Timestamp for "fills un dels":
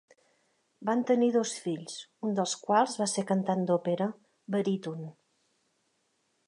1.65-2.57